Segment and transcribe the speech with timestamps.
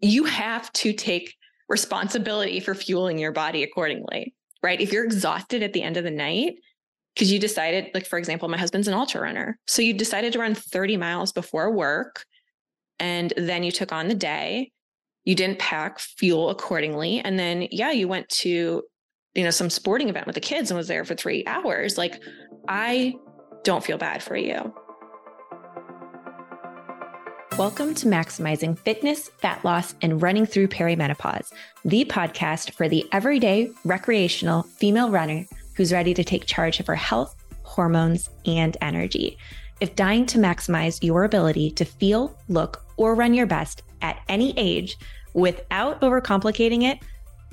[0.00, 1.34] you have to take
[1.68, 4.80] responsibility for fueling your body accordingly, right?
[4.80, 6.54] If you're exhausted at the end of the night,
[7.14, 9.58] because you decided, like, for example, my husband's an ultra runner.
[9.66, 12.24] So you decided to run 30 miles before work
[13.00, 14.70] and then you took on the day.
[15.24, 17.18] You didn't pack fuel accordingly.
[17.18, 18.82] And then, yeah, you went to,
[19.34, 21.98] you know, some sporting event with the kids and was there for three hours.
[21.98, 22.22] Like,
[22.68, 23.14] I
[23.64, 24.72] don't feel bad for you.
[27.58, 31.52] Welcome to Maximizing Fitness, Fat Loss, and Running Through Perimenopause,
[31.84, 36.94] the podcast for the everyday recreational female runner who's ready to take charge of her
[36.94, 37.34] health,
[37.64, 39.38] hormones, and energy.
[39.80, 44.54] If dying to maximize your ability to feel, look, or run your best at any
[44.56, 44.96] age
[45.34, 47.00] without overcomplicating it,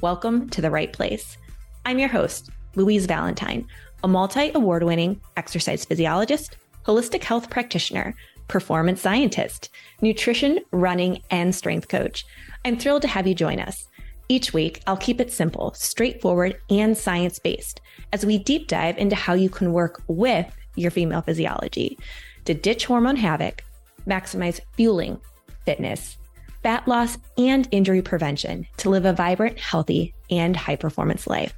[0.01, 1.35] welcome to the right place.
[1.83, 3.67] I'm your host, Louise Valentine,
[4.03, 8.13] a multi award winning exercise physiologist, holistic health practitioner
[8.47, 9.69] performance scientist,
[10.01, 12.25] nutrition, running, and strength coach.
[12.63, 13.87] I'm thrilled to have you join us.
[14.27, 19.15] Each week, I'll keep it simple, straightforward, and science based as we deep dive into
[19.15, 21.97] how you can work with your female physiology
[22.45, 23.63] to ditch hormone havoc,
[24.07, 25.19] maximize fueling,
[25.65, 26.17] fitness,
[26.63, 31.53] fat loss, and injury prevention to live a vibrant, healthy, and high performance life.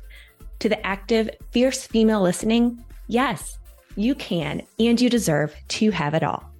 [0.60, 3.58] To the active, fierce female listening, yes,
[3.96, 6.52] you can and you deserve to have it all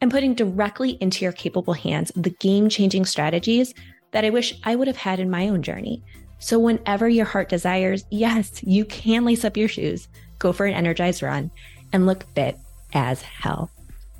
[0.00, 3.74] and putting directly into your capable hands the game changing strategies
[4.12, 6.02] that I wish I would have had in my own journey.
[6.38, 10.74] So, whenever your heart desires, yes, you can lace up your shoes, go for an
[10.74, 11.50] energized run,
[11.92, 12.56] and look fit
[12.92, 13.70] as hell.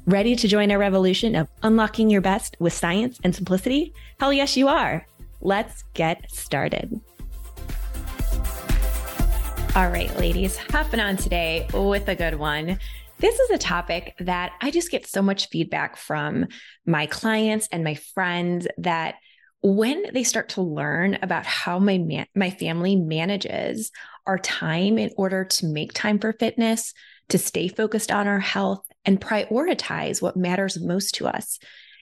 [0.06, 3.92] Ready to join our revolution of unlocking your best with science and simplicity?
[4.20, 5.06] Hell yes, you are.
[5.40, 7.00] Let's get started.
[9.74, 12.78] All right, ladies, hopping on today with a good one.
[13.18, 16.46] This is a topic that I just get so much feedback from
[16.84, 19.16] my clients and my friends that
[19.62, 23.90] when they start to learn about how my man- my family manages
[24.26, 26.92] our time in order to make time for fitness,
[27.30, 31.58] to stay focused on our health and prioritize what matters most to us,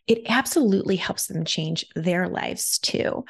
[0.06, 3.25] it absolutely helps them change their lives too.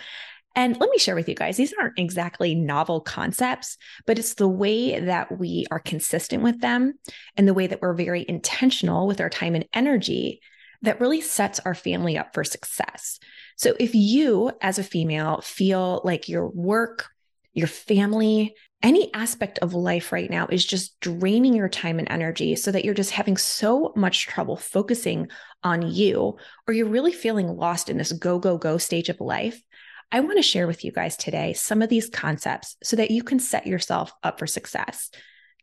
[0.57, 3.77] And let me share with you guys, these aren't exactly novel concepts,
[4.07, 6.95] but it's the way that we are consistent with them
[7.37, 10.41] and the way that we're very intentional with our time and energy
[10.83, 13.19] that really sets our family up for success.
[13.57, 17.09] So if you, as a female, feel like your work,
[17.53, 22.55] your family, any aspect of life right now is just draining your time and energy
[22.55, 25.29] so that you're just having so much trouble focusing
[25.63, 26.37] on you,
[26.69, 29.59] or you're really feeling lost in this go, go, go stage of life,
[30.15, 33.25] I want to share with you guys today some of these concepts so that you
[33.25, 35.11] can set yourself up for success.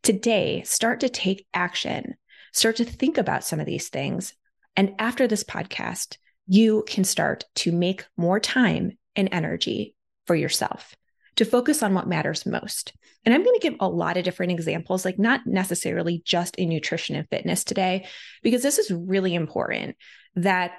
[0.02, 2.16] Today, start to take action,
[2.52, 4.34] start to think about some of these things.
[4.76, 9.94] And after this podcast, you can start to make more time and energy
[10.26, 10.94] for yourself
[11.36, 12.92] to focus on what matters most.
[13.24, 16.68] And I'm going to give a lot of different examples, like not necessarily just in
[16.68, 18.06] nutrition and fitness today,
[18.42, 19.96] because this is really important
[20.36, 20.72] that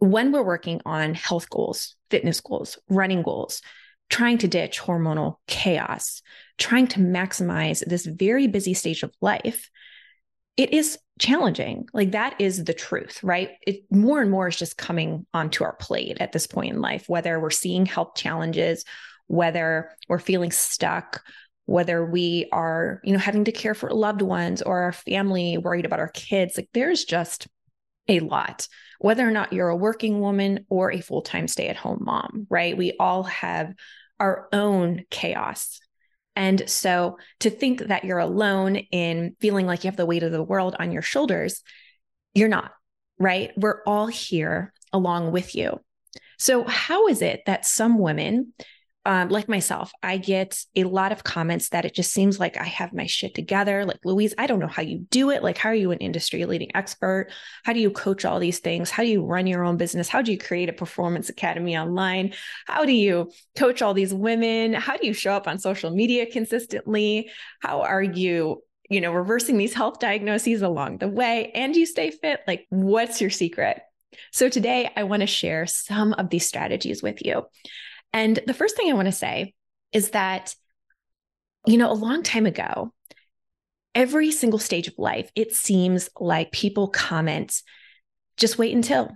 [0.00, 3.62] when we're working on health goals, fitness goals, running goals,
[4.08, 6.22] trying to ditch hormonal chaos,
[6.58, 9.70] trying to maximize this very busy stage of life,
[10.56, 11.86] it is challenging.
[11.92, 13.50] Like that is the truth, right?
[13.66, 17.04] It more and more is just coming onto our plate at this point in life,
[17.06, 18.84] whether we're seeing health challenges,
[19.26, 21.22] whether we're feeling stuck,
[21.66, 25.84] whether we are, you know, having to care for loved ones or our family, worried
[25.84, 26.56] about our kids.
[26.56, 27.46] Like there's just
[28.08, 28.66] a lot,
[29.00, 32.46] whether or not you're a working woman or a full time stay at home mom,
[32.50, 32.76] right?
[32.76, 33.74] We all have
[34.20, 35.80] our own chaos.
[36.36, 40.32] And so to think that you're alone in feeling like you have the weight of
[40.32, 41.62] the world on your shoulders,
[42.34, 42.72] you're not,
[43.18, 43.52] right?
[43.56, 45.80] We're all here along with you.
[46.38, 48.52] So, how is it that some women
[49.06, 52.64] um, like myself, I get a lot of comments that it just seems like I
[52.64, 53.86] have my shit together.
[53.86, 55.42] Like, Louise, I don't know how you do it.
[55.42, 57.28] Like, how are you an industry leading expert?
[57.64, 58.90] How do you coach all these things?
[58.90, 60.08] How do you run your own business?
[60.08, 62.34] How do you create a performance academy online?
[62.66, 64.74] How do you coach all these women?
[64.74, 67.30] How do you show up on social media consistently?
[67.60, 68.62] How are you?
[68.90, 72.40] You know, reversing these health diagnoses along the way and you stay fit.
[72.48, 73.80] Like, what's your secret?
[74.32, 77.44] So, today I want to share some of these strategies with you.
[78.12, 79.54] And the first thing I want to say
[79.92, 80.54] is that,
[81.66, 82.92] you know, a long time ago,
[83.94, 87.62] every single stage of life, it seems like people comment,
[88.36, 89.10] just wait until.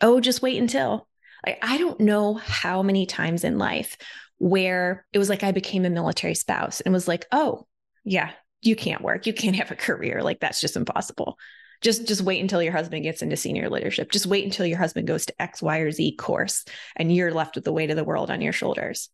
[0.00, 1.08] Oh, just wait until.
[1.44, 3.96] Like, I don't know how many times in life
[4.38, 7.66] where it was like I became a military spouse and was like, oh,
[8.04, 9.26] yeah, you can't work.
[9.26, 10.22] You can't have a career.
[10.22, 11.38] Like, that's just impossible.
[11.82, 14.10] Just just wait until your husband gets into senior leadership.
[14.10, 16.64] Just wait until your husband goes to X, Y, or Z course
[16.96, 19.10] and you're left with the weight of the world on your shoulders.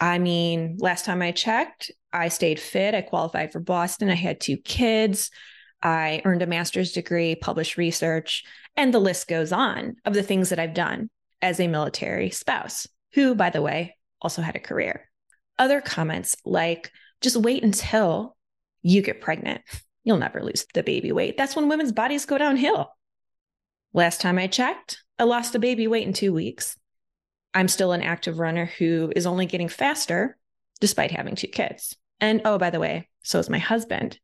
[0.00, 2.94] I mean, last time I checked, I stayed fit.
[2.94, 4.10] I qualified for Boston.
[4.10, 5.30] I had two kids.
[5.82, 8.44] I earned a master's degree, published research,
[8.76, 11.10] and the list goes on of the things that I've done
[11.42, 15.08] as a military spouse, who, by the way, also had a career.
[15.58, 16.90] Other comments like,
[17.20, 18.36] just wait until
[18.82, 19.60] you get pregnant.
[20.04, 21.36] You'll never lose the baby weight.
[21.36, 22.90] That's when women's bodies go downhill.
[23.92, 26.76] Last time I checked, I lost a baby weight in two weeks.
[27.54, 30.36] I'm still an active runner who is only getting faster
[30.80, 31.96] despite having two kids.
[32.20, 34.18] And oh, by the way, so is my husband.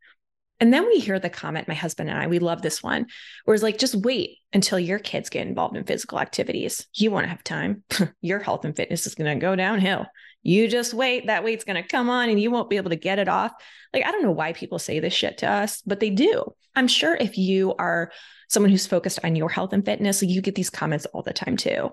[0.58, 3.06] And then we hear the comment, my husband and I, we love this one,
[3.44, 6.86] where it's like, just wait until your kids get involved in physical activities.
[6.92, 7.82] You won't have time.
[8.20, 10.04] your health and fitness is going to go downhill.
[10.42, 11.26] You just wait.
[11.26, 13.52] That weight's going to come on and you won't be able to get it off.
[13.92, 16.44] Like, I don't know why people say this shit to us, but they do.
[16.74, 18.10] I'm sure if you are
[18.48, 21.56] someone who's focused on your health and fitness, you get these comments all the time
[21.56, 21.90] too.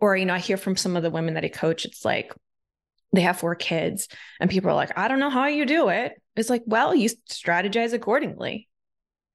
[0.00, 2.32] Or, you know, I hear from some of the women that I coach, it's like,
[3.12, 4.08] they have four kids
[4.40, 7.08] and people are like i don't know how you do it it's like well you
[7.30, 8.68] strategize accordingly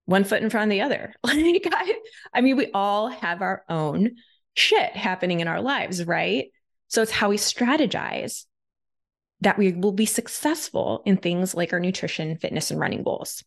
[0.06, 1.94] one foot in front of the other like I,
[2.34, 4.12] I mean we all have our own
[4.54, 6.48] shit happening in our lives right
[6.88, 8.46] so it's how we strategize
[9.44, 13.44] that we will be successful in things like our nutrition fitness and running goals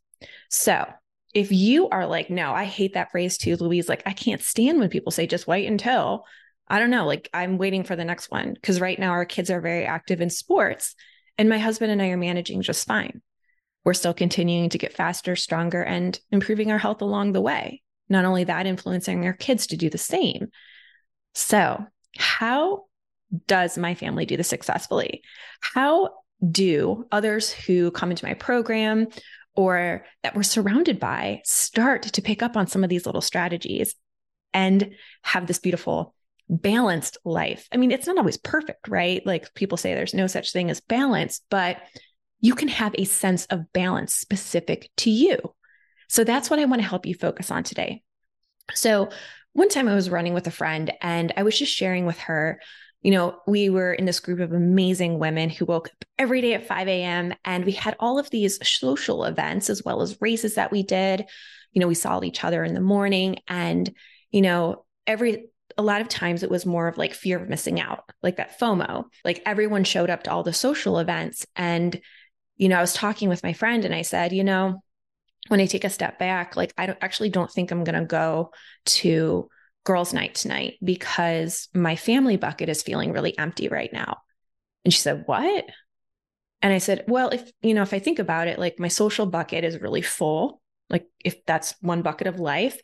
[0.50, 0.86] so
[1.34, 4.78] if you are like no i hate that phrase too louise like i can't stand
[4.78, 6.24] when people say just wait until
[6.68, 9.50] I don't know, like I'm waiting for the next one because right now our kids
[9.50, 10.94] are very active in sports
[11.38, 13.22] and my husband and I are managing just fine.
[13.84, 17.82] We're still continuing to get faster, stronger, and improving our health along the way.
[18.08, 20.48] Not only that, influencing our kids to do the same.
[21.34, 21.86] So,
[22.18, 22.85] how
[23.46, 25.22] does my family do this successfully?
[25.60, 26.10] How
[26.50, 29.08] do others who come into my program
[29.54, 33.94] or that we're surrounded by start to pick up on some of these little strategies
[34.52, 36.14] and have this beautiful
[36.48, 37.68] balanced life.
[37.72, 39.24] I mean, it's not always perfect, right?
[39.26, 41.78] Like people say there's no such thing as balance, but
[42.40, 45.38] you can have a sense of balance specific to you.
[46.08, 48.02] So that's what I want to help you focus on today.
[48.74, 49.10] So,
[49.52, 52.60] one time I was running with a friend and I was just sharing with her,
[53.06, 56.54] you know, we were in this group of amazing women who woke up every day
[56.54, 57.32] at 5 a.m.
[57.44, 61.24] and we had all of these social events as well as races that we did.
[61.70, 63.88] You know, we saw each other in the morning and,
[64.32, 65.46] you know, every
[65.78, 68.58] a lot of times it was more of like fear of missing out, like that
[68.58, 69.04] FOMO.
[69.24, 71.46] Like everyone showed up to all the social events.
[71.54, 72.00] And,
[72.56, 74.82] you know, I was talking with my friend and I said, you know,
[75.46, 78.04] when I take a step back, like I don't, actually don't think I'm going to
[78.04, 78.50] go
[78.86, 79.48] to
[79.86, 84.18] girls' night tonight because my family bucket is feeling really empty right now.
[84.84, 85.64] And she said, What?
[86.60, 89.24] And I said, Well, if, you know, if I think about it, like my social
[89.24, 90.60] bucket is really full,
[90.90, 92.78] like if that's one bucket of life,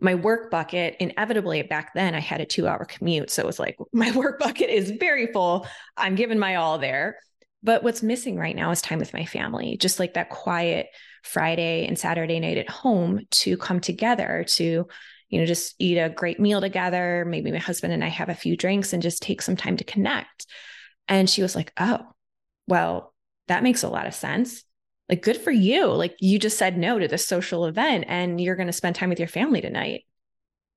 [0.00, 3.58] my work bucket inevitably back then i had a two hour commute so it was
[3.58, 5.66] like my work bucket is very full
[5.96, 7.18] i'm giving my all there
[7.62, 10.86] but what's missing right now is time with my family just like that quiet
[11.22, 14.86] friday and saturday night at home to come together to
[15.30, 17.24] you know just eat a great meal together.
[17.26, 19.84] Maybe my husband and i have a few drinks and just take some time to
[19.84, 20.46] connect.
[21.08, 22.00] And she was like oh
[22.66, 23.14] well
[23.48, 24.62] that makes a lot of sense.
[25.08, 25.86] Like good for you.
[25.86, 29.08] Like you just said no to this social event and you're going to spend time
[29.08, 30.04] with your family tonight.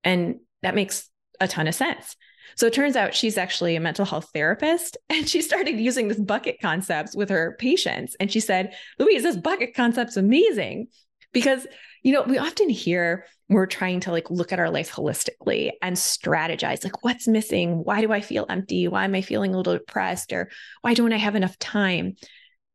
[0.03, 1.07] And that makes
[1.39, 2.15] a ton of sense.
[2.55, 6.19] So it turns out she's actually a mental health therapist and she started using this
[6.19, 8.15] bucket concepts with her patients.
[8.19, 10.87] And she said louise this bucket concept's amazing.
[11.31, 11.65] Because
[12.03, 15.95] you know we often hear we're trying to like look at our life holistically and
[15.95, 17.83] strategize like what's missing?
[17.83, 18.87] Why do i feel empty?
[18.87, 20.33] Why am i feeling a little depressed?
[20.33, 20.49] Or
[20.81, 22.15] why don't i have enough time?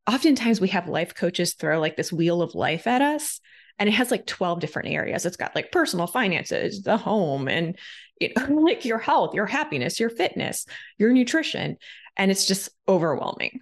[0.07, 3.41] Oftentimes we have life coaches throw like this wheel of life at us
[3.79, 5.27] and it has like 12 different areas.
[5.27, 7.79] It's got like personal finances the home and
[8.21, 10.67] you know, like your health your happiness your fitness
[10.99, 11.77] your nutrition
[12.17, 13.61] and it's just overwhelming.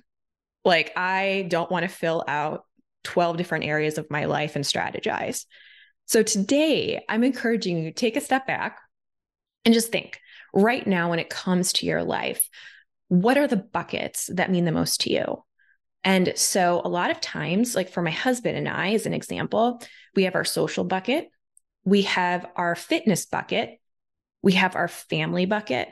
[0.64, 2.64] Like i don't want to fill out
[3.04, 5.44] 12 different areas of my life and strategize
[6.06, 8.78] so today i'm encouraging you take a step back
[9.64, 10.20] and just think
[10.54, 12.48] right now when it comes to your life
[13.08, 15.42] what are the buckets that mean the most to you
[16.06, 19.82] and so, a lot of times, like for my husband and I, as an example,
[20.14, 21.28] we have our social bucket,
[21.84, 23.80] we have our fitness bucket,
[24.40, 25.88] we have our family bucket,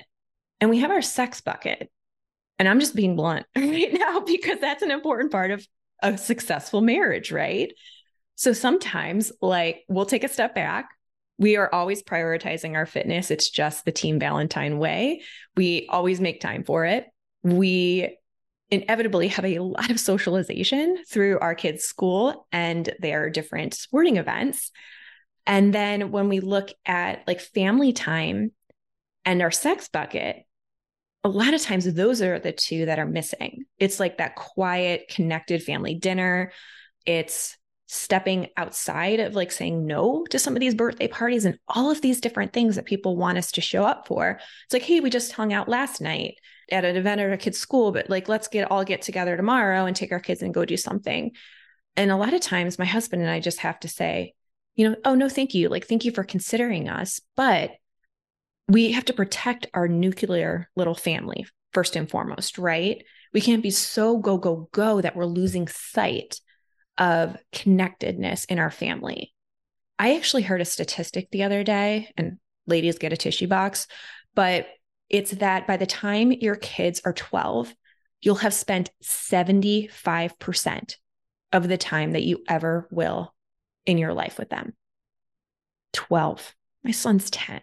[0.61, 1.90] and we have our sex bucket.
[2.61, 5.66] And I'm just being blunt right now because that's an important part of
[6.00, 7.73] a successful marriage, right?
[8.36, 10.88] So sometimes, like, we'll take a step back.
[11.38, 13.30] We are always prioritizing our fitness.
[13.30, 15.22] It's just the Team Valentine way.
[15.56, 17.06] We always make time for it.
[17.42, 18.16] We
[18.70, 24.70] inevitably have a lot of socialization through our kids' school and their different sporting events.
[25.46, 28.52] And then when we look at like family time
[29.24, 30.44] and our sex bucket,
[31.22, 33.64] a lot of times those are the two that are missing.
[33.78, 36.52] It's like that quiet, connected family dinner.
[37.06, 37.56] It's
[37.94, 42.00] stepping outside of like saying no to some of these birthday parties and all of
[42.00, 44.40] these different things that people want us to show up for.
[44.64, 46.34] It's like, hey, we just hung out last night
[46.70, 49.86] at an event at a kid's school, but like let's get all get together tomorrow
[49.86, 51.32] and take our kids and go do something.
[51.96, 54.34] And a lot of times my husband and I just have to say,
[54.74, 55.68] you know, oh no, thank you.
[55.68, 57.20] Like, thank you for considering us.
[57.36, 57.70] But
[58.68, 63.04] we have to protect our nuclear little family first and foremost, right?
[63.32, 66.40] We can't be so go, go, go that we're losing sight
[66.98, 69.32] of connectedness in our family.
[69.98, 73.86] I actually heard a statistic the other day, and ladies get a tissue box,
[74.34, 74.66] but
[75.08, 77.72] it's that by the time your kids are 12,
[78.20, 80.96] you'll have spent 75%
[81.52, 83.34] of the time that you ever will
[83.86, 84.72] in your life with them.
[85.92, 86.54] 12.
[86.82, 87.60] My son's 10.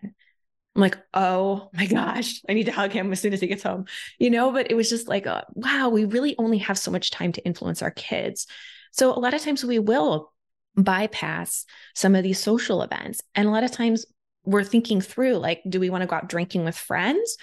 [0.75, 3.63] I'm like, oh my gosh, I need to hug him as soon as he gets
[3.63, 3.85] home,
[4.17, 4.51] you know?
[4.53, 7.45] But it was just like, uh, wow, we really only have so much time to
[7.45, 8.47] influence our kids.
[8.91, 10.31] So a lot of times we will
[10.75, 13.21] bypass some of these social events.
[13.35, 14.05] And a lot of times
[14.43, 17.37] we're thinking through like, do we want to go out drinking with friends?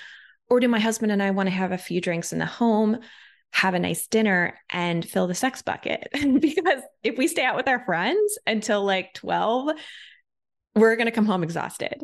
[0.48, 2.98] Or do my husband and I want to have a few drinks in the home,
[3.52, 6.08] have a nice dinner, and fill the sex bucket?
[6.40, 9.70] because if we stay out with our friends until like 12,
[10.74, 12.02] we're going to come home exhausted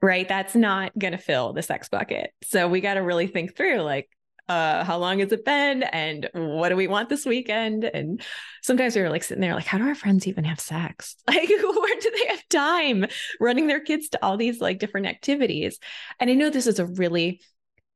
[0.00, 0.28] right?
[0.28, 2.30] That's not going to fill the sex bucket.
[2.44, 4.08] So we got to really think through like,
[4.48, 5.82] uh, how long has it been?
[5.82, 7.84] And what do we want this weekend?
[7.84, 8.22] And
[8.62, 11.16] sometimes we were like sitting there, like, how do our friends even have sex?
[11.28, 13.06] Like, where do they have time
[13.40, 15.78] running their kids to all these like different activities?
[16.18, 17.40] And I know this is a really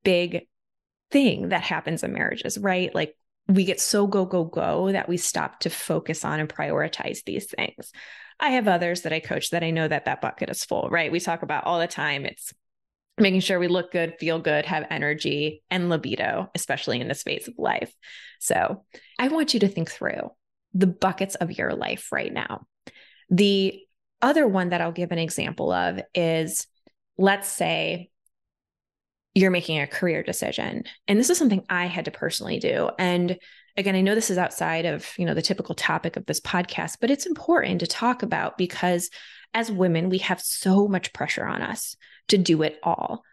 [0.03, 0.47] big
[1.11, 2.93] thing that happens in marriages, right?
[2.93, 3.15] Like,
[3.47, 7.45] we get so go, go, go that we stop to focus on and prioritize these
[7.47, 7.91] things.
[8.39, 11.11] I have others that I coach that I know that that bucket is full, right?
[11.11, 12.25] We talk about all the time.
[12.25, 12.53] It's
[13.17, 17.47] making sure we look good, feel good, have energy and libido, especially in this phase
[17.47, 17.93] of life.
[18.39, 18.85] So
[19.19, 20.31] I want you to think through
[20.73, 22.65] the buckets of your life right now.
[23.29, 23.79] The
[24.21, 26.65] other one that I'll give an example of is
[27.17, 28.09] let's say
[29.35, 30.83] you're making a career decision.
[31.07, 32.89] And this is something I had to personally do.
[32.99, 33.37] And
[33.75, 36.97] again, I know this is outside of, you know, the typical topic of this podcast,
[37.01, 39.09] but it's important to talk about because
[39.53, 41.95] as women, we have so much pressure on us
[42.33, 43.23] to do it all.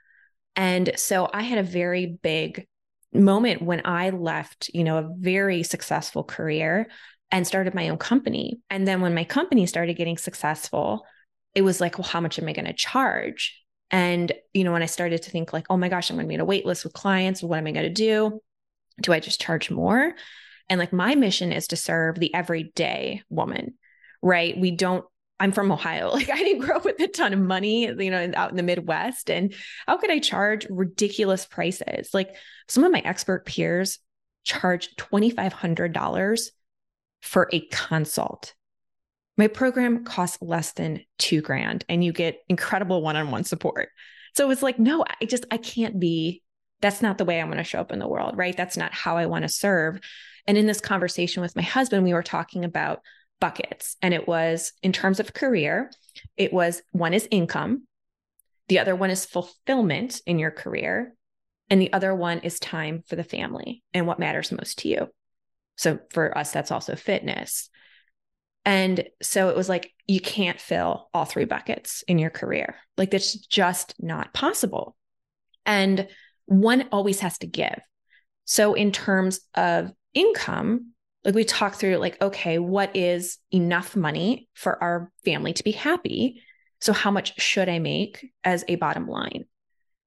[0.56, 2.66] And so I had a very big
[3.12, 6.88] moment when I left, you know, a very successful career
[7.30, 8.60] and started my own company.
[8.68, 11.06] And then when my company started getting successful,
[11.54, 13.56] it was like, well, how much am I going to charge?
[13.90, 16.28] And, you know, when I started to think like, oh my gosh, I'm going to
[16.28, 18.40] be in a wait list with clients, what am I going to do?
[19.00, 20.14] Do I just charge more?
[20.68, 23.74] And like my mission is to serve the everyday woman,
[24.22, 24.56] right?
[24.56, 25.04] We don't
[25.40, 26.10] I'm from Ohio.
[26.20, 28.62] Like I didn't grow up with a ton of money, you know, out in the
[28.62, 29.30] Midwest.
[29.30, 29.54] And
[29.86, 32.12] how could I charge ridiculous prices?
[32.12, 32.34] Like
[32.68, 33.98] some of my expert peers
[34.44, 36.48] charge $2,500
[37.22, 38.54] for a consult.
[39.36, 43.88] My program costs less than two grand and you get incredible one-on-one support.
[44.34, 46.42] So it's like, no, I just, I can't be,
[46.82, 48.56] that's not the way I want to show up in the world, right?
[48.56, 50.00] That's not how I want to serve.
[50.46, 53.00] And in this conversation with my husband, we were talking about
[53.40, 53.96] buckets.
[54.02, 55.90] And it was in terms of career,
[56.36, 57.86] it was one is income,
[58.68, 61.14] the other one is fulfillment in your career,
[61.68, 65.08] and the other one is time for the family and what matters most to you.
[65.76, 67.70] So for us, that's also fitness.
[68.64, 72.76] And so it was like, you can't fill all three buckets in your career.
[72.96, 74.96] Like, that's just not possible.
[75.64, 76.08] And
[76.46, 77.80] one always has to give.
[78.44, 80.92] So, in terms of income,
[81.24, 85.72] like we talk through like okay what is enough money for our family to be
[85.72, 86.42] happy?
[86.80, 89.44] So how much should i make as a bottom line?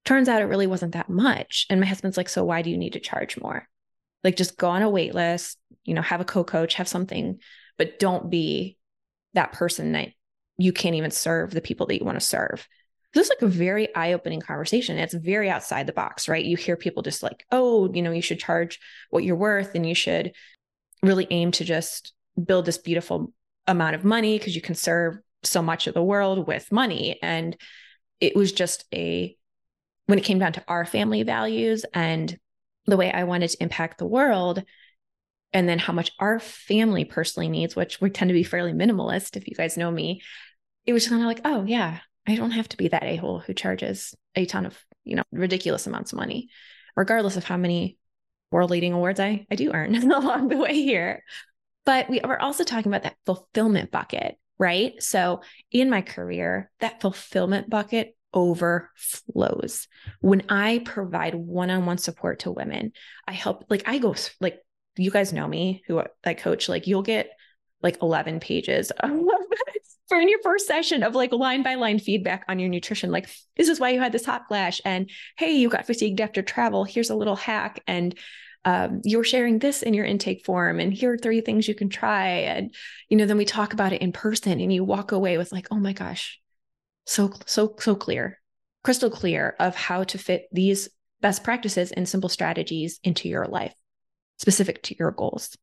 [0.05, 1.67] Turns out it really wasn't that much.
[1.69, 3.67] And my husband's like so why do you need to charge more?
[4.23, 7.39] Like just go on a wait list you know have a co-coach have something
[7.77, 8.77] but don't be
[9.33, 10.09] that person that
[10.57, 12.67] you can't even serve the people that you want to serve.
[13.13, 14.99] This is like a very eye-opening conversation.
[14.99, 16.43] It's very outside the box right?
[16.45, 18.79] You hear people just like oh you know you should charge
[19.09, 20.33] what you're worth and you should
[21.03, 23.31] really aim to just build this beautiful
[23.67, 27.19] amount of money because you can serve so much of the world with money.
[27.21, 27.55] And
[28.19, 29.37] it was just a,
[30.07, 32.37] when it came down to our family values and
[32.85, 34.63] the way I wanted to impact the world,
[35.53, 39.37] and then how much our family personally needs, which we tend to be fairly minimalist,
[39.37, 40.21] if you guys know me,
[40.85, 43.39] it was kind of like, oh, yeah, I don't have to be that a hole
[43.39, 46.49] who charges a ton of, you know, ridiculous amounts of money,
[46.95, 47.97] regardless of how many
[48.53, 51.23] world leading awards I, I do earn along the way here.
[51.85, 54.37] But we are also talking about that fulfillment bucket.
[54.57, 54.93] right?
[55.03, 55.41] So
[55.71, 59.87] in my career, that fulfillment bucket overflows.
[60.21, 62.93] When I provide one-on-one support to women,
[63.27, 64.59] I help like I go like
[64.95, 67.29] you guys know me who I coach like you'll get
[67.81, 68.91] like 11 pages
[70.09, 73.29] for in your first session of like line by line feedback on your nutrition like
[73.55, 76.83] this is why you had this hot flash and hey you got fatigued after travel
[76.83, 78.17] here's a little hack and
[78.65, 81.89] um, you're sharing this in your intake form and here are three things you can
[81.89, 82.73] try and
[83.09, 85.67] you know then we talk about it in person and you walk away with like
[85.71, 86.39] oh my gosh
[87.05, 88.39] so so so clear
[88.83, 90.89] crystal clear of how to fit these
[91.21, 93.73] best practices and simple strategies into your life
[94.37, 95.57] specific to your goals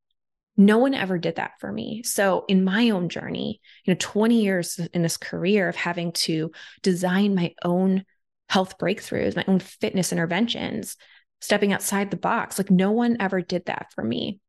[0.56, 4.42] no one ever did that for me so in my own journey you know 20
[4.42, 6.50] years in this career of having to
[6.82, 8.04] design my own
[8.48, 10.96] health breakthroughs my own fitness interventions
[11.40, 12.58] stepping outside the box.
[12.58, 14.40] Like no one ever did that for me.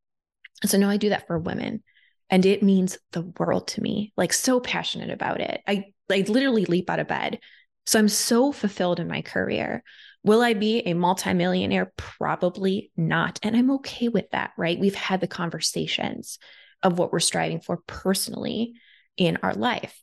[0.65, 1.83] So now I do that for women.
[2.29, 5.61] And it means the world to me, like so passionate about it.
[5.67, 7.39] I, I literally leap out of bed.
[7.85, 9.83] So I'm so fulfilled in my career.
[10.23, 11.91] Will I be a multimillionaire?
[11.97, 13.39] Probably not.
[13.41, 14.79] And I'm okay with that, right?
[14.79, 16.37] We've had the conversations
[16.83, 18.73] of what we're striving for personally
[19.17, 20.01] in our life.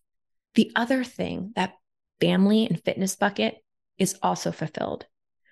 [0.54, 1.74] The other thing, that
[2.20, 3.56] family and fitness bucket
[3.96, 5.06] is also fulfilled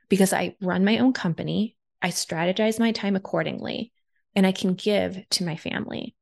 [0.09, 3.93] because I run my own company, I strategize my time accordingly,
[4.35, 6.15] and I can give to my family,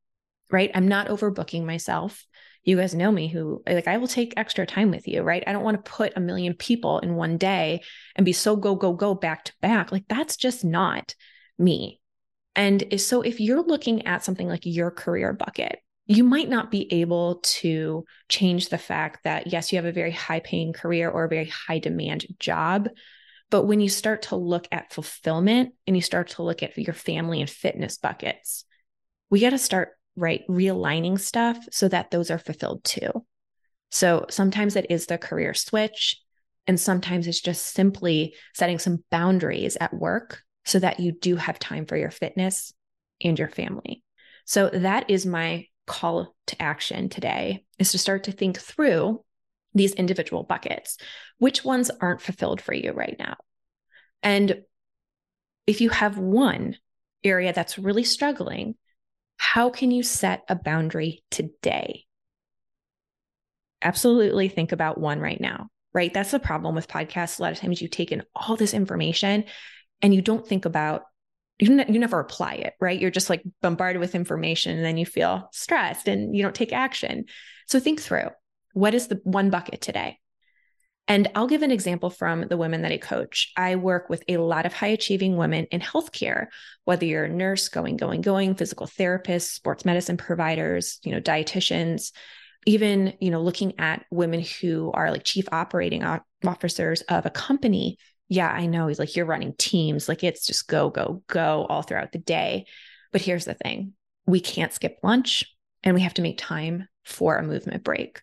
[0.51, 0.71] right?
[0.75, 2.25] I'm not overbooking myself.
[2.65, 5.45] You guys know me who like I will take extra time with you, right?
[5.47, 7.83] I don't want to put a million people in one day
[8.17, 9.93] and be so go, go, go back to back.
[9.93, 11.15] Like that's just not
[11.59, 12.01] me.
[12.57, 16.93] And so if you're looking at something like your career bucket, you might not be
[16.93, 21.25] able to change the fact that, yes, you have a very high paying career or
[21.25, 22.89] a very high demand job,
[23.51, 26.95] but when you start to look at fulfillment and you start to look at your
[26.95, 28.65] family and fitness buckets,
[29.31, 33.11] we got to start right realigning stuff so that those are fulfilled too.
[33.91, 36.21] So sometimes it is the career switch,
[36.67, 41.59] and sometimes it's just simply setting some boundaries at work so that you do have
[41.59, 42.73] time for your fitness
[43.23, 44.03] and your family.
[44.47, 49.23] So that is my call to action today is to start to think through
[49.75, 50.97] these individual buckets.
[51.39, 53.37] Which ones aren't fulfilled for you right now?
[54.23, 54.63] And
[55.67, 56.77] if you have one
[57.23, 58.77] area that's really struggling,
[59.37, 62.05] how can you set a boundary today?
[63.83, 66.13] Absolutely think about one right now, right?
[66.13, 67.39] That's the problem with podcasts.
[67.39, 69.45] A lot of times you take in all this information
[70.01, 71.03] and you don't think about
[71.59, 72.99] you, ne- you never apply it, right?
[72.99, 76.73] You're just like bombarded with information and then you feel stressed and you don't take
[76.73, 77.27] action.
[77.67, 78.29] So think through
[78.73, 80.19] what is the one bucket today?
[81.07, 83.53] And I'll give an example from the women that I coach.
[83.57, 86.47] I work with a lot of high achieving women in healthcare,
[86.85, 92.13] whether you're a nurse, going, going, going, physical therapists, sports medicine providers, you know, dietitians,
[92.65, 96.03] even, you know, looking at women who are like chief operating
[96.47, 97.99] officers of a company.
[98.29, 101.83] Yeah, I know he's like, you're running teams, like it's just go, go, go all
[101.83, 102.65] throughout the day.
[103.13, 103.93] But here's the thing
[104.27, 105.45] we can't skip lunch
[105.83, 108.23] and we have to make time for a movement break.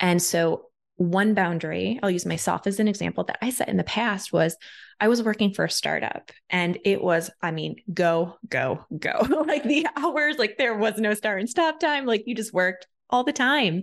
[0.00, 0.66] And so,
[1.10, 4.56] one boundary, I'll use myself as an example that I set in the past was
[5.00, 9.26] I was working for a startup and it was, I mean, go, go, go.
[9.46, 12.06] like the hours, like there was no start and stop time.
[12.06, 13.82] Like you just worked all the time.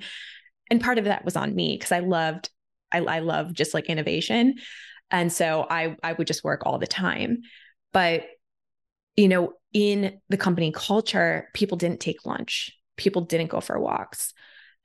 [0.71, 2.49] And part of that was on me because I loved,
[2.91, 4.55] I, I love just like innovation.
[5.11, 7.39] And so I I would just work all the time.
[7.93, 8.25] But
[9.15, 12.71] you know, in the company culture, people didn't take lunch.
[12.95, 14.33] People didn't go for walks.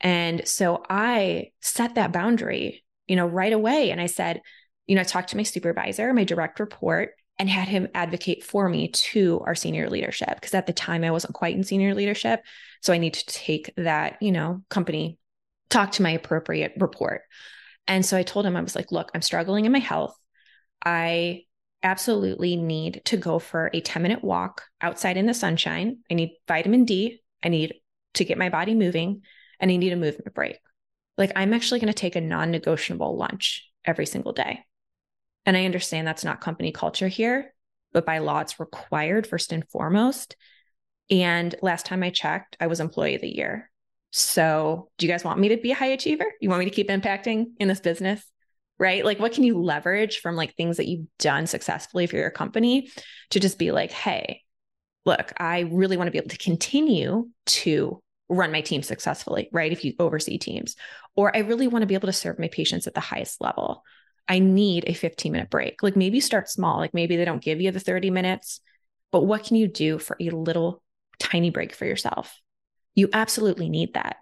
[0.04, 3.90] And so I set that boundary, you know, right away.
[3.90, 4.42] And I said,
[4.86, 8.68] you know, I talked to my supervisor, my direct report, and had him advocate for
[8.68, 10.34] me to our senior leadership.
[10.34, 12.42] Because at the time I wasn't quite in senior leadership.
[12.82, 15.18] So I need to take that, you know, company,
[15.70, 17.22] talk to my appropriate report.
[17.88, 20.16] And so I told him, I was like, look, I'm struggling in my health.
[20.84, 21.44] I
[21.82, 25.98] absolutely need to go for a 10 minute walk outside in the sunshine.
[26.10, 27.22] I need vitamin D.
[27.42, 27.74] I need
[28.14, 29.22] to get my body moving
[29.60, 30.58] and I need a movement break.
[31.16, 34.64] Like I'm actually going to take a non negotiable lunch every single day.
[35.46, 37.54] And I understand that's not company culture here,
[37.92, 40.36] but by law, it's required first and foremost.
[41.10, 43.70] And last time I checked, I was employee of the year.
[44.10, 46.24] So, do you guys want me to be a high achiever?
[46.40, 48.24] You want me to keep impacting in this business?
[48.78, 49.04] Right?
[49.04, 52.90] Like, what can you leverage from like things that you've done successfully for your company
[53.30, 54.42] to just be like, hey,
[55.04, 59.72] look, I really want to be able to continue to run my team successfully, right?
[59.72, 60.76] If you oversee teams,
[61.14, 63.82] or I really want to be able to serve my patients at the highest level.
[64.26, 65.82] I need a 15 minute break.
[65.82, 68.60] Like maybe start small, like maybe they don't give you the 30 minutes,
[69.12, 70.82] but what can you do for a little
[71.18, 72.34] tiny break for yourself?
[72.94, 74.16] You absolutely need that.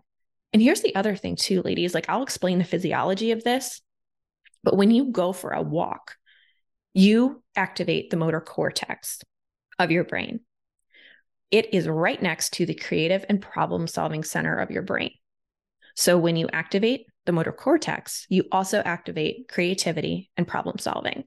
[0.53, 3.81] And here's the other thing, too, ladies like I'll explain the physiology of this,
[4.65, 6.17] but when you go for a walk,
[6.95, 9.21] you activate the motor cortex
[9.79, 10.41] of your brain.
[11.53, 15.13] It is right next to the creative and problem solving center of your brain.
[15.95, 21.25] So when you activate the motor cortex, you also activate creativity and problem solving.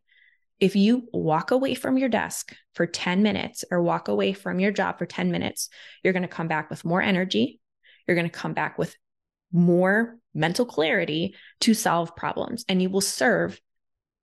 [0.59, 4.71] If you walk away from your desk for 10 minutes or walk away from your
[4.71, 5.69] job for 10 minutes,
[6.03, 7.59] you're going to come back with more energy.
[8.07, 8.95] You're going to come back with
[9.51, 13.61] more mental clarity to solve problems, and you will serve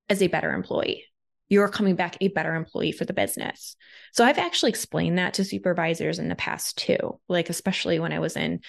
[0.09, 1.05] as a better employee.
[1.49, 3.75] You're coming back a better employee for the business.
[4.11, 8.19] So I've actually explained that to supervisors in the past too, like, especially when I
[8.19, 8.61] was in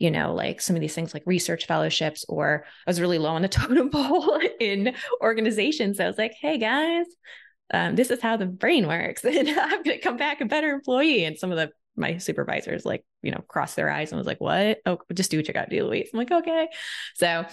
[0.00, 3.28] you know, like some of these things like research fellowships, or I was really low
[3.32, 6.00] on the totem pole in organizations.
[6.00, 7.04] I was like, hey guys,
[7.72, 9.24] um, this is how the brain works.
[9.24, 11.24] And I'm going to come back a better employee.
[11.24, 14.40] And some of the my supervisors like you know crossed their eyes and was like
[14.40, 16.68] what oh just do what you got to do louise i'm like okay
[17.14, 17.44] so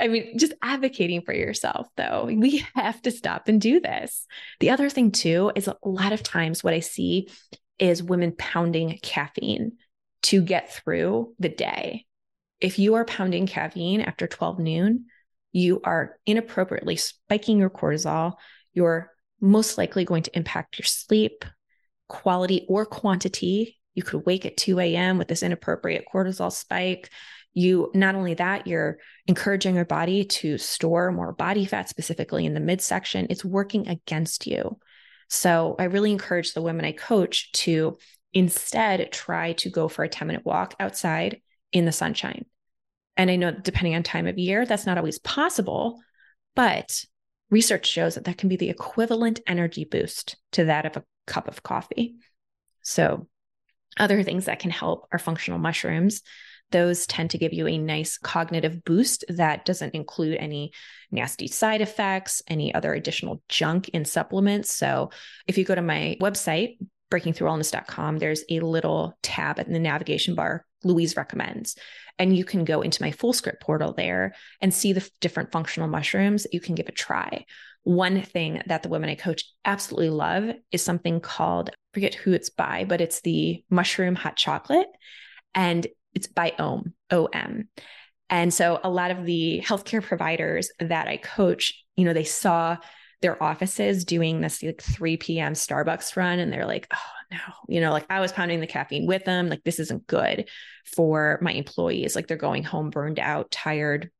[0.00, 4.26] i mean just advocating for yourself though we have to stop and do this
[4.60, 7.28] the other thing too is a lot of times what i see
[7.78, 9.72] is women pounding caffeine
[10.22, 12.04] to get through the day.
[12.60, 15.06] If you are pounding caffeine after 12 noon,
[15.52, 18.34] you are inappropriately spiking your cortisol.
[18.72, 21.44] You're most likely going to impact your sleep,
[22.08, 23.78] quality or quantity.
[23.96, 25.18] You could wake at 2 a.m.
[25.18, 27.10] with this inappropriate cortisol spike.
[27.52, 32.54] You not only that, you're encouraging your body to store more body fat, specifically in
[32.54, 33.26] the midsection.
[33.30, 34.78] It's working against you.
[35.28, 37.96] So I really encourage the women I coach to
[38.36, 41.40] Instead, try to go for a 10 minute walk outside
[41.72, 42.44] in the sunshine.
[43.16, 46.02] And I know depending on time of year, that's not always possible,
[46.54, 47.02] but
[47.48, 51.48] research shows that that can be the equivalent energy boost to that of a cup
[51.48, 52.16] of coffee.
[52.82, 53.26] So,
[53.96, 56.22] other things that can help are functional mushrooms.
[56.72, 60.72] Those tend to give you a nice cognitive boost that doesn't include any
[61.10, 64.72] nasty side effects, any other additional junk in supplements.
[64.72, 65.10] So,
[65.46, 66.78] if you go to my website,
[67.10, 71.76] breakingthroughwellness.com, there's a little tab in the navigation bar, Louise recommends.
[72.18, 76.42] And you can go into my FullScript portal there and see the different functional mushrooms
[76.42, 77.44] that you can give a try.
[77.86, 82.50] One thing that the women I coach absolutely love is something called, forget who it's
[82.50, 84.88] by, but it's the mushroom hot chocolate.
[85.54, 87.68] And it's by OM, OM.
[88.28, 92.76] And so a lot of the healthcare providers that I coach, you know, they saw
[93.22, 95.52] their offices doing this like 3 p.m.
[95.52, 96.40] Starbucks run.
[96.40, 96.98] And they're like, oh
[97.30, 99.48] no, you know, like I was pounding the caffeine with them.
[99.48, 100.48] Like this isn't good
[100.96, 102.16] for my employees.
[102.16, 104.10] Like they're going home burned out, tired,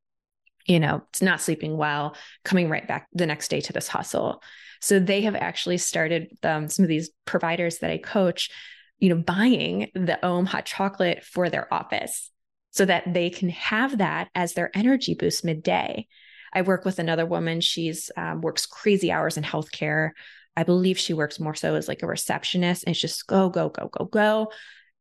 [0.67, 4.43] you know, it's not sleeping well, coming right back the next day to this hustle.
[4.81, 8.51] So they have actually started um, some of these providers that I coach,
[8.99, 12.31] you know, buying the OM hot chocolate for their office
[12.73, 16.07] so that they can have that as their energy boost midday.
[16.53, 17.61] I work with another woman.
[17.61, 20.11] She's um, works crazy hours in healthcare.
[20.57, 23.69] I believe she works more so as like a receptionist and it's just go, go,
[23.69, 24.53] go, go, go.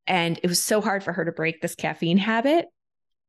[0.07, 2.65] And it was so hard for her to break this caffeine habit.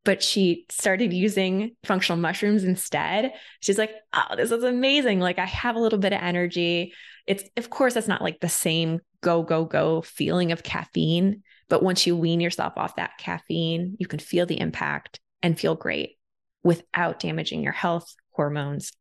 [0.06, 3.32] But she started using functional mushrooms instead.
[3.58, 5.18] She's like, oh, this is amazing.
[5.18, 6.94] Like, I have a little bit of energy.
[7.26, 11.42] It's, of course, it's not like the same go, go, go feeling of caffeine.
[11.68, 15.74] But once you wean yourself off that caffeine, you can feel the impact and feel
[15.74, 16.16] great
[16.62, 18.92] without damaging your health, hormones,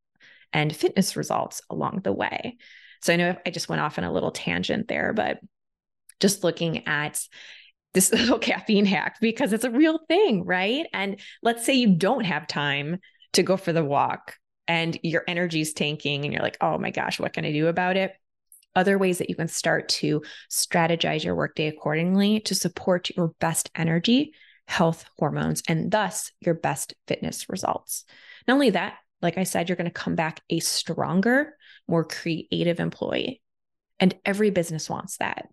[0.51, 2.57] and fitness results along the way.
[3.03, 5.37] So I know I just went off on a little tangent there, but
[6.19, 7.21] just looking at
[7.95, 10.85] this little caffeine hack because it's a real thing, right?
[10.93, 12.99] And let's say you don't have time
[13.33, 14.35] to go for the walk
[14.67, 17.97] and your energy's tanking and you're like, oh my gosh, what can I do about
[17.97, 18.13] it?
[18.75, 23.71] Other ways that you can start to strategize your workday accordingly to support your best
[23.75, 24.33] energy
[24.67, 28.03] health hormones and thus your best fitness results.
[28.47, 31.55] Not only that, like I said, you're going to come back a stronger,
[31.87, 33.41] more creative employee.
[33.99, 35.47] And every business wants that.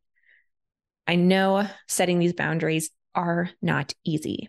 [1.07, 4.49] I know setting these boundaries are not easy,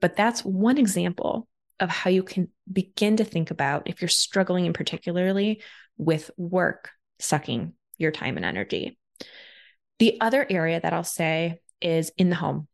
[0.00, 1.48] but that's one example
[1.80, 5.62] of how you can begin to think about if you're struggling in particularly
[5.96, 8.98] with work sucking your time and energy.
[9.98, 12.68] The other area that I'll say is in the home.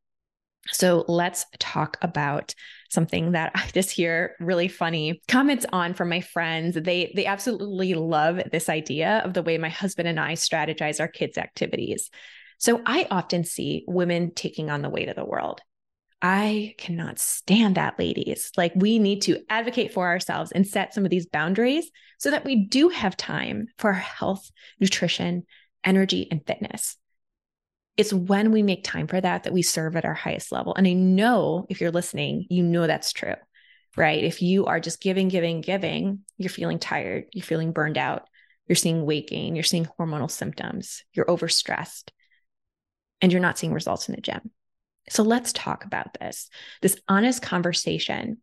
[0.70, 2.54] So let's talk about
[2.90, 6.76] something that I just hear really funny comments on from my friends.
[6.80, 11.08] They they absolutely love this idea of the way my husband and I strategize our
[11.08, 12.10] kids' activities.
[12.58, 15.60] So I often see women taking on the weight of the world.
[16.20, 18.50] I cannot stand that, ladies.
[18.56, 22.44] Like, we need to advocate for ourselves and set some of these boundaries so that
[22.44, 25.44] we do have time for our health, nutrition,
[25.84, 26.96] energy, and fitness.
[27.98, 30.72] it's when we make time for that that we serve at our highest level.
[30.74, 33.34] And I know if you're listening, you know that's true,
[33.96, 34.22] right?
[34.22, 38.28] If you are just giving, giving, giving, you're feeling tired, you're feeling burned out,
[38.68, 42.10] you're seeing weight gain, you're seeing hormonal symptoms, you're overstressed,
[43.20, 44.50] and you're not seeing results in the gym.
[45.10, 46.48] So let's talk about this.
[46.82, 48.38] This honest conversation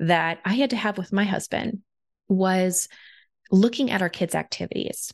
[0.00, 1.80] that I had to have with my husband
[2.28, 2.88] was
[3.50, 5.12] looking at our kids' activities.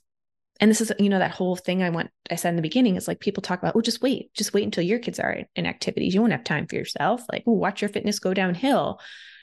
[0.61, 2.97] And this is, you know, that whole thing I want, I said in the beginning
[2.97, 5.67] is like people talk about, oh, just wait, just wait until your kids are in
[5.67, 6.15] activities.
[6.15, 7.23] You won't have time for yourself.
[7.31, 9.01] Like, oh, watch your fitness go downhill.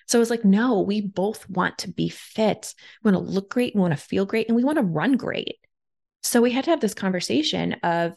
[0.07, 2.73] So I was like, no, we both want to be fit.
[3.03, 3.75] We want to look great.
[3.75, 5.57] We want to feel great and we want to run great.
[6.23, 8.13] So we had to have this conversation of,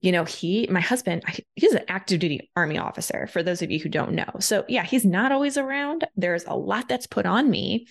[0.00, 1.22] you know, he, my husband,
[1.56, 4.30] he's an active duty army officer for those of you who don't know.
[4.40, 6.06] So, yeah, he's not always around.
[6.16, 7.86] There's a lot that's put on me.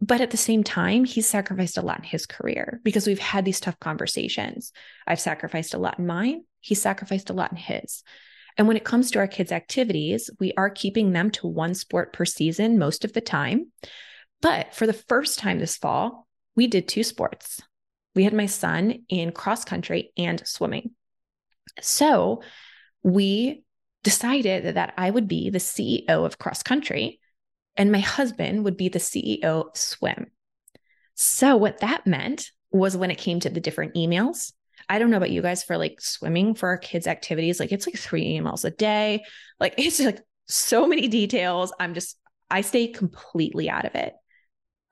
[0.00, 3.46] But at the same time, he's sacrificed a lot in his career because we've had
[3.46, 4.70] these tough conversations.
[5.06, 8.02] I've sacrificed a lot in mine, he's sacrificed a lot in his.
[8.58, 12.12] And when it comes to our kids' activities, we are keeping them to one sport
[12.12, 13.72] per season most of the time.
[14.42, 17.60] But for the first time this fall, we did two sports.
[18.14, 20.90] We had my son in cross country and swimming.
[21.80, 22.42] So
[23.02, 23.64] we
[24.02, 27.20] decided that I would be the CEO of cross country
[27.76, 30.30] and my husband would be the CEO of swim.
[31.14, 34.52] So what that meant was when it came to the different emails,
[34.88, 37.86] I don't know about you guys for like swimming for our kids' activities, like it's
[37.86, 39.24] like three emails a day.
[39.58, 41.72] Like it's like so many details.
[41.80, 42.18] I'm just,
[42.50, 44.14] I stay completely out of it.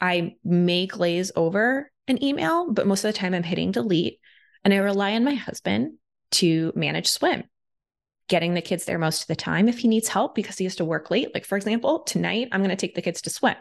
[0.00, 4.18] I may glaze over an email, but most of the time I'm hitting delete
[4.64, 5.98] and I rely on my husband
[6.32, 7.44] to manage swim,
[8.28, 9.68] getting the kids there most of the time.
[9.68, 12.60] If he needs help because he has to work late, like for example, tonight I'm
[12.60, 13.56] going to take the kids to swim.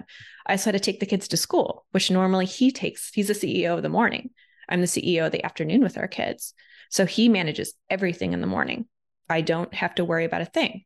[0.46, 3.34] I also had to take the kids to school, which normally he takes, he's the
[3.34, 4.32] CEO of the morning.
[4.68, 6.54] I'm the CEO of the afternoon with our kids.
[6.90, 8.86] So he manages everything in the morning.
[9.30, 10.84] I don't have to worry about a thing.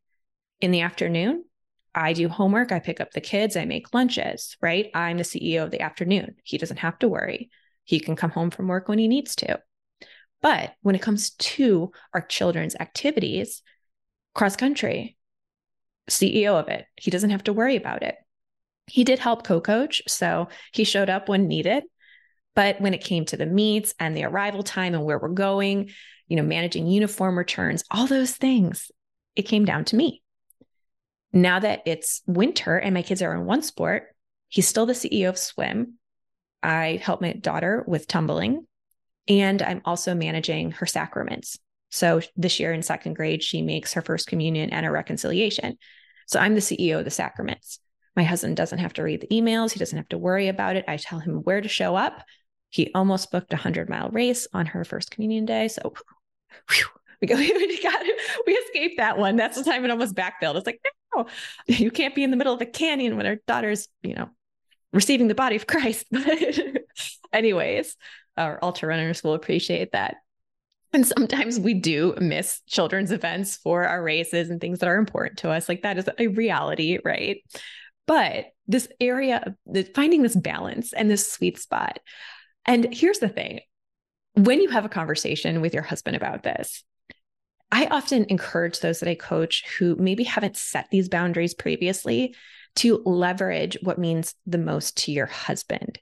[0.61, 1.45] In the afternoon,
[1.93, 4.91] I do homework, I pick up the kids, I make lunches, right?
[4.93, 6.35] I'm the CEO of the afternoon.
[6.43, 7.49] He doesn't have to worry.
[7.85, 9.59] He can come home from work when he needs to.
[10.45, 13.63] But when it comes to our children's activities,
[14.36, 15.17] cross country,
[16.08, 18.13] CEO of it, he doesn't have to worry about it.
[18.86, 20.03] He did help co coach.
[20.08, 21.86] So he showed up when needed.
[22.53, 25.89] But when it came to the meets and the arrival time and where we're going,
[26.27, 28.91] you know, managing uniform returns, all those things,
[29.36, 30.21] it came down to me.
[31.34, 34.15] Now that it's winter and my kids are in one sport,
[34.49, 35.95] he's still the CEO of swim.
[36.62, 38.67] I help my daughter with tumbling.
[39.27, 41.57] And I'm also managing her sacraments.
[41.91, 45.77] So this year in second grade, she makes her first communion and a reconciliation.
[46.27, 47.79] So I'm the CEO of the sacraments.
[48.15, 49.71] My husband doesn't have to read the emails.
[49.71, 50.85] He doesn't have to worry about it.
[50.88, 52.23] I tell him where to show up.
[52.69, 55.67] He almost booked a hundred mile race on her first communion day.
[55.67, 55.93] So
[56.69, 56.85] whew,
[57.21, 58.03] we go, we got
[58.45, 59.35] we escaped that one.
[59.35, 60.55] That's the time it almost backfilled.
[60.55, 60.81] It's like,
[61.15, 61.27] no,
[61.67, 64.29] you can't be in the middle of a canyon when our daughter's, you know,
[64.93, 66.05] receiving the body of Christ.
[67.31, 67.97] But anyways,
[68.37, 70.17] our ultra runners will appreciate that.
[70.93, 75.39] And sometimes we do miss children's events for our races and things that are important
[75.39, 75.67] to us.
[75.67, 77.37] Like that is a reality, right?
[78.07, 81.99] But this area of finding this balance and this sweet spot.
[82.65, 83.59] And here's the thing
[84.35, 86.83] when you have a conversation with your husband about this,
[87.71, 92.35] I often encourage those that I coach who maybe haven't set these boundaries previously
[92.75, 95.99] to leverage what means the most to your husband.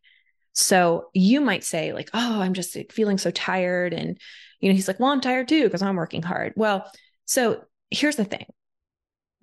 [0.53, 3.93] So you might say, like, oh, I'm just feeling so tired.
[3.93, 4.19] And,
[4.59, 6.53] you know, he's like, well, I'm tired too because I'm working hard.
[6.55, 6.89] Well,
[7.25, 8.45] so here's the thing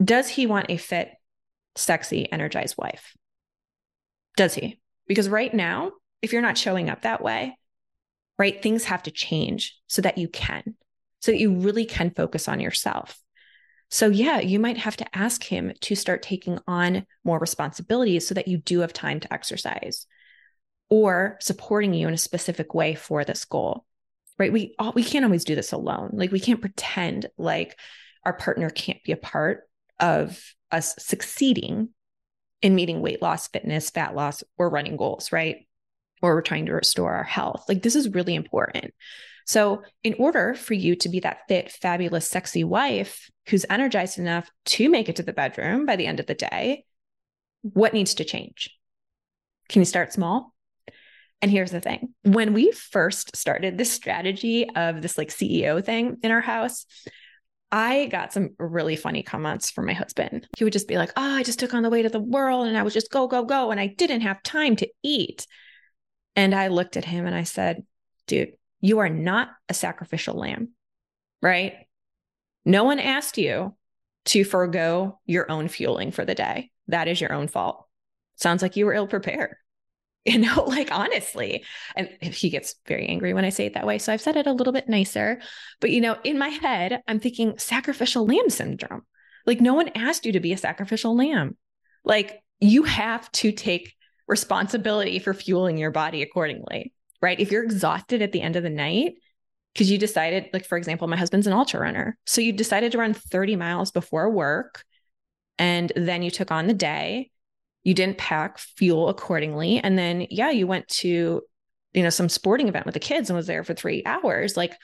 [0.02, 1.10] Does he want a fit,
[1.76, 3.14] sexy, energized wife?
[4.36, 4.80] Does he?
[5.06, 5.92] Because right now,
[6.22, 7.58] if you're not showing up that way,
[8.38, 10.76] right, things have to change so that you can,
[11.20, 13.20] so that you really can focus on yourself.
[13.92, 18.34] So, yeah, you might have to ask him to start taking on more responsibilities so
[18.34, 20.06] that you do have time to exercise
[20.90, 23.86] or supporting you in a specific way for this goal
[24.40, 24.52] right?
[24.52, 26.12] We all, we can't always do this alone.
[26.14, 27.78] Like we can't pretend like
[28.24, 29.68] our partner can't be a part
[30.00, 31.90] of us succeeding
[32.62, 35.66] in meeting weight loss fitness fat loss or running goals right?
[36.22, 37.66] Or we're trying to restore our health.
[37.68, 38.94] Like this is really important.
[39.46, 44.50] So in order for you to be that fit fabulous sexy wife who's energized enough
[44.66, 46.84] to make it to the bedroom by the end of the day
[47.62, 48.70] what needs to change?
[49.68, 50.54] Can you start small
[51.42, 56.18] and here's the thing when we first started this strategy of this like CEO thing
[56.22, 56.86] in our house,
[57.72, 60.48] I got some really funny comments from my husband.
[60.56, 62.66] He would just be like, Oh, I just took on the weight of the world
[62.66, 63.70] and I was just go, go, go.
[63.70, 65.46] And I didn't have time to eat.
[66.36, 67.84] And I looked at him and I said,
[68.26, 70.70] Dude, you are not a sacrificial lamb,
[71.42, 71.74] right?
[72.64, 73.74] No one asked you
[74.26, 76.70] to forego your own fueling for the day.
[76.88, 77.86] That is your own fault.
[78.36, 79.54] Sounds like you were ill prepared.
[80.26, 81.64] You know, like honestly.
[81.96, 83.96] And he gets very angry when I say it that way.
[83.96, 85.40] So I've said it a little bit nicer.
[85.80, 89.06] But, you know, in my head, I'm thinking sacrificial lamb syndrome.
[89.46, 91.56] Like, no one asked you to be a sacrificial lamb.
[92.04, 93.94] Like, you have to take
[94.28, 97.40] responsibility for fueling your body accordingly, right?
[97.40, 99.14] If you're exhausted at the end of the night,
[99.72, 102.18] because you decided, like, for example, my husband's an ultra runner.
[102.26, 104.84] So you decided to run 30 miles before work
[105.58, 107.30] and then you took on the day
[107.82, 109.78] you didn't pack fuel accordingly.
[109.78, 111.42] And then yeah you went to
[111.92, 114.56] you know some sporting event with the kids and was there for 3 hours.
[114.56, 114.74] Like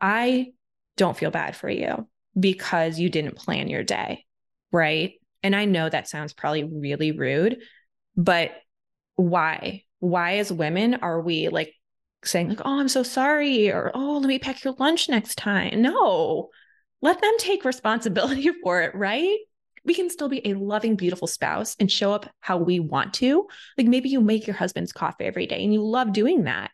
[0.00, 0.46] i
[0.96, 4.24] don't feel bad for you because you didn't plan your day
[4.72, 5.12] right?
[5.42, 7.58] And i know that sounds probably really rude
[8.16, 8.52] but
[9.16, 9.84] why?
[10.00, 11.72] Why as women are we like
[12.24, 15.82] saying like oh i'm so sorry or oh let me pack your lunch next time.
[15.82, 16.48] No
[17.00, 19.38] let them take responsibility for it right
[19.84, 23.46] we can still be a loving, beautiful spouse and show up how we want to.
[23.76, 26.70] Like maybe you make your husband's coffee every day and you love doing that.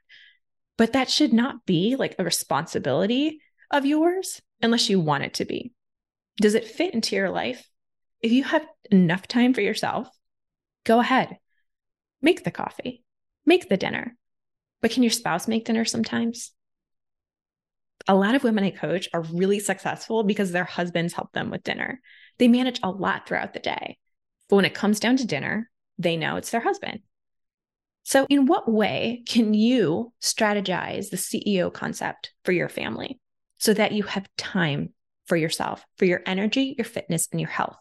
[0.79, 5.45] But that should not be like a responsibility of yours unless you want it to
[5.45, 5.73] be.
[6.41, 7.69] Does it fit into your life?
[8.23, 10.09] If you have enough time for yourself,
[10.85, 11.37] go ahead,
[12.23, 13.05] make the coffee,
[13.45, 14.17] make the dinner.
[14.81, 16.53] But can your spouse make dinner sometimes?
[18.09, 21.63] A lot of women I coach are really successful because their husbands help them with
[21.63, 22.01] dinner.
[22.41, 23.99] They manage a lot throughout the day.
[24.49, 27.01] But when it comes down to dinner, they know it's their husband.
[28.03, 33.21] So, in what way can you strategize the CEO concept for your family
[33.59, 34.95] so that you have time
[35.27, 37.77] for yourself, for your energy, your fitness, and your health?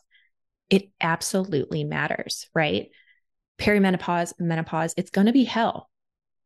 [0.69, 2.89] It absolutely matters, right?
[3.59, 5.89] Perimenopause, menopause, it's going to be hell.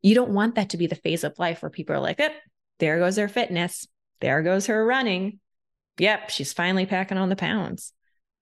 [0.02, 2.30] You don't want that to be the phase of life where people are like, eh,
[2.78, 3.88] there goes her fitness.
[4.20, 5.40] There goes her running.
[5.98, 7.92] Yep, she's finally packing on the pounds.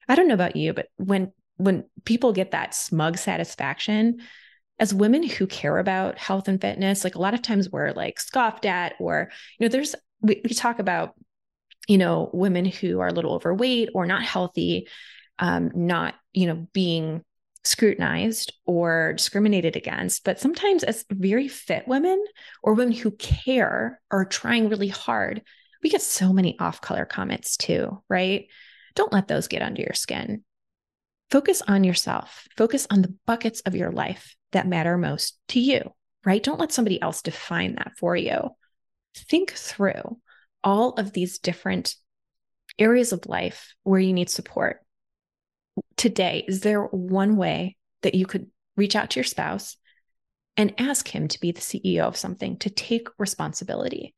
[0.09, 4.21] I don't know about you, but when when people get that smug satisfaction
[4.79, 8.19] as women who care about health and fitness, like a lot of times we're like
[8.19, 11.15] scoffed at, or you know, there's we, we talk about
[11.89, 14.89] you know women who are a little overweight or not healthy,
[15.39, 17.23] um, not you know being
[17.65, 22.23] scrutinized or discriminated against, but sometimes as very fit women
[22.63, 25.43] or women who care or trying really hard,
[25.83, 28.47] we get so many off color comments too, right?
[28.95, 30.45] Don't let those get under your skin.
[31.31, 32.47] Focus on yourself.
[32.57, 35.81] Focus on the buckets of your life that matter most to you,
[36.25, 36.43] right?
[36.43, 38.51] Don't let somebody else define that for you.
[39.15, 40.19] Think through
[40.63, 41.95] all of these different
[42.79, 44.81] areas of life where you need support.
[45.97, 49.77] Today, is there one way that you could reach out to your spouse
[50.57, 54.15] and ask him to be the CEO of something, to take responsibility?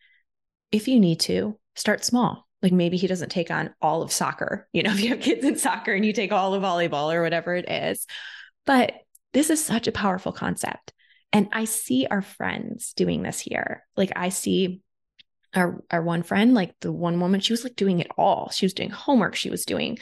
[0.73, 4.67] If you need to, start small like maybe he doesn't take on all of soccer,
[4.73, 7.23] you know, if you have kids in soccer and you take all of volleyball or
[7.23, 8.07] whatever it is.
[8.67, 8.95] But
[9.35, 10.93] this is such a powerful concept.
[11.33, 13.85] And I see our friends doing this here.
[13.97, 14.81] Like I see
[15.55, 18.51] our, our one friend, like the one woman, she was like doing it all.
[18.51, 19.99] She was doing homework, she was doing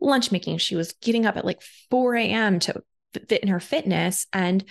[0.00, 2.58] lunch making, she was getting up at like 4 a.m.
[2.60, 2.82] to
[3.14, 4.64] fit in her fitness and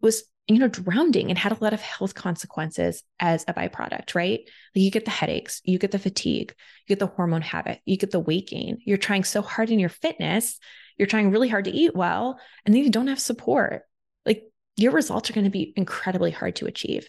[0.00, 4.40] was you know, drowning and had a lot of health consequences as a byproduct, right?
[4.74, 6.54] Like you get the headaches, you get the fatigue,
[6.86, 8.78] you get the hormone habit, you get the weight gain.
[8.84, 10.58] You're trying so hard in your fitness,
[10.96, 13.82] you're trying really hard to eat well, and then you don't have support.
[14.24, 14.44] Like
[14.76, 17.08] your results are going to be incredibly hard to achieve.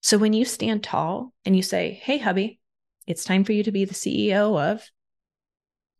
[0.00, 2.58] So when you stand tall and you say, Hey, hubby,
[3.06, 4.84] it's time for you to be the CEO of,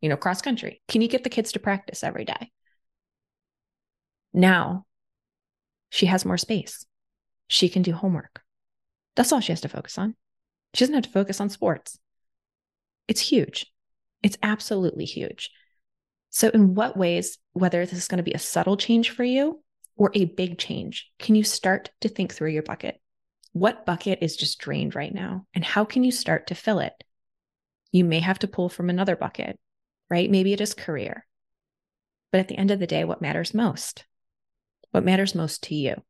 [0.00, 0.82] you know, cross country.
[0.88, 2.50] Can you get the kids to practice every day?
[4.32, 4.86] Now
[5.92, 6.86] she has more space.
[7.48, 8.40] She can do homework.
[9.14, 10.14] That's all she has to focus on.
[10.72, 11.98] She doesn't have to focus on sports.
[13.08, 13.66] It's huge.
[14.22, 15.50] It's absolutely huge.
[16.30, 19.62] So, in what ways, whether this is going to be a subtle change for you
[19.94, 22.98] or a big change, can you start to think through your bucket?
[23.52, 25.46] What bucket is just drained right now?
[25.52, 26.94] And how can you start to fill it?
[27.90, 29.58] You may have to pull from another bucket,
[30.08, 30.30] right?
[30.30, 31.26] Maybe it is career.
[32.30, 34.06] But at the end of the day, what matters most?
[34.92, 36.02] What matters most to you?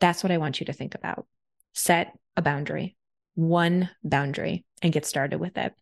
[0.00, 1.26] That's what I want you to think about.
[1.74, 2.96] Set a boundary,
[3.34, 5.72] one boundary, and get started with it.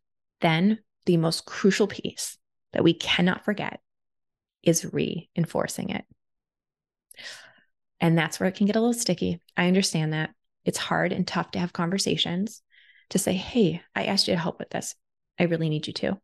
[0.40, 2.36] Then, the most crucial piece
[2.72, 3.80] that we cannot forget
[4.62, 6.04] is reinforcing it.
[8.00, 9.40] And that's where it can get a little sticky.
[9.56, 10.30] I understand that.
[10.64, 12.62] It's hard and tough to have conversations
[13.10, 14.94] to say, Hey, I asked you to help with this.
[15.38, 16.20] I really need you to.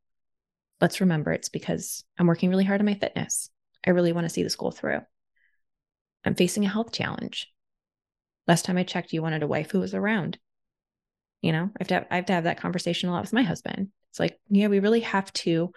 [0.80, 3.50] Let's remember it's because I'm working really hard on my fitness.
[3.86, 5.00] I really want to see this goal through.
[6.26, 7.50] I'm facing a health challenge.
[8.46, 10.38] Last time I checked, you wanted a wife who was around.
[11.40, 13.32] You know, I have to have, I have to have that conversation a lot with
[13.32, 13.88] my husband.
[14.10, 15.72] It's like, yeah, we really have to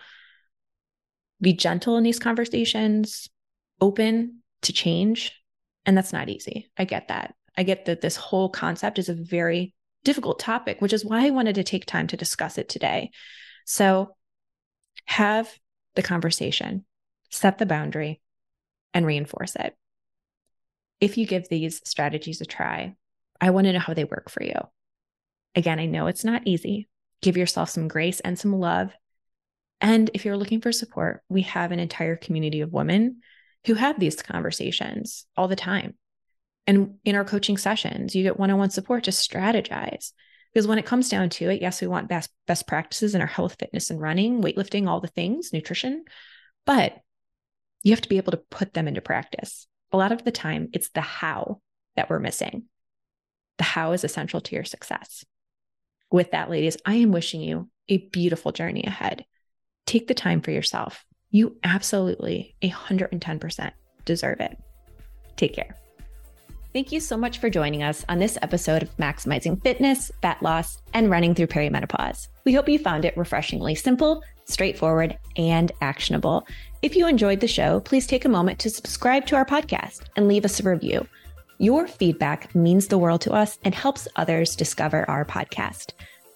[1.41, 3.29] be gentle in these conversations,
[3.79, 5.33] open to change.
[5.85, 6.69] And that's not easy.
[6.77, 7.35] I get that.
[7.57, 9.73] I get that this whole concept is a very
[10.03, 13.11] difficult topic, which is why I wanted to take time to discuss it today.
[13.65, 14.15] So
[15.05, 15.51] have
[15.95, 16.85] the conversation,
[17.29, 18.21] set the boundary,
[18.93, 19.75] and reinforce it.
[21.01, 22.95] If you give these strategies a try,
[23.39, 24.55] I want to know how they work for you.
[25.55, 26.89] Again, I know it's not easy.
[27.21, 28.91] Give yourself some grace and some love.
[29.81, 33.21] And if you're looking for support, we have an entire community of women
[33.65, 35.95] who have these conversations all the time.
[36.67, 40.11] And in our coaching sessions, you get one on one support to strategize.
[40.53, 43.27] Because when it comes down to it, yes, we want best, best practices in our
[43.27, 46.05] health, fitness, and running, weightlifting, all the things, nutrition,
[46.65, 46.97] but
[47.83, 49.67] you have to be able to put them into practice.
[49.91, 51.61] A lot of the time, it's the how
[51.95, 52.65] that we're missing.
[53.57, 55.25] The how is essential to your success.
[56.11, 59.25] With that, ladies, I am wishing you a beautiful journey ahead.
[59.85, 61.05] Take the time for yourself.
[61.31, 63.71] You absolutely 110%
[64.05, 64.57] deserve it.
[65.35, 65.75] Take care.
[66.71, 70.83] Thank you so much for joining us on this episode of Maximizing Fitness, Fat Loss,
[70.93, 72.27] and Running Through Perimenopause.
[72.45, 76.45] We hope you found it refreshingly simple, straightforward, and actionable.
[76.81, 80.29] If you enjoyed the show, please take a moment to subscribe to our podcast and
[80.29, 81.05] leave us a review.
[81.57, 85.91] Your feedback means the world to us and helps others discover our podcast.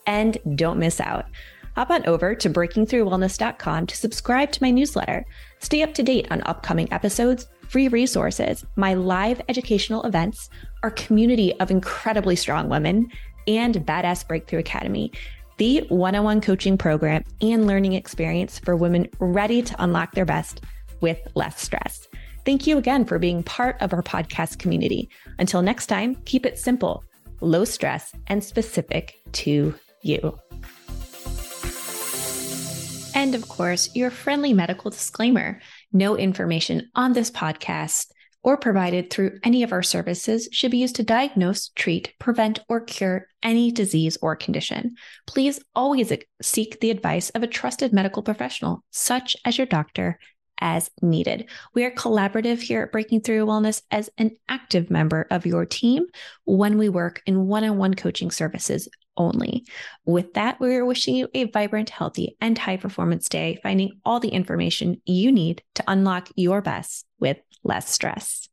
[0.06, 1.28] And don't miss out.
[1.78, 5.26] Hop on over to breakingthroughwellness.com to subscribe to my newsletter.
[5.60, 10.50] Stay up to date on upcoming episodes, free resources, my live educational events,
[10.84, 13.10] our community of incredibly strong women,
[13.48, 15.14] and Badass Breakthrough Academy,
[15.58, 20.26] the one on one coaching program and learning experience for women ready to unlock their
[20.26, 20.62] best
[21.02, 22.08] with less stress.
[22.46, 25.10] Thank you again for being part of our podcast community.
[25.40, 27.04] Until next time, keep it simple,
[27.42, 30.40] low stress, and specific to you.
[33.16, 38.13] And of course, your friendly medical disclaimer no information on this podcast
[38.44, 42.82] or provided through any of our services should be used to diagnose, treat, prevent, or
[42.82, 44.96] cure any disease or condition.
[45.26, 50.20] Please always seek the advice of a trusted medical professional, such as your doctor,
[50.60, 51.50] as needed.
[51.74, 56.06] We are collaborative here at Breaking Through Wellness as an active member of your team
[56.46, 58.88] when we work in one on one coaching services
[59.18, 59.66] only.
[60.06, 64.20] With that, we are wishing you a vibrant, healthy, and high performance day, finding all
[64.20, 68.50] the information you need to unlock your best with less stress.